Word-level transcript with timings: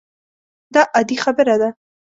دا 0.73 0.81
عادي 0.95 1.15
خبره 1.23 1.55
ده. 1.61 1.69